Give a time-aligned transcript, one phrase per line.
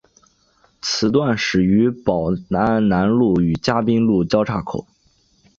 [0.81, 4.87] 此段始于宝安南路与嘉宾路交叉口。